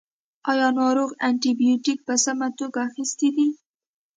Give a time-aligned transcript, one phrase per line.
[0.51, 3.49] ایا ناروغ انټي بیوټیک په سمه توګه اخیستی دی.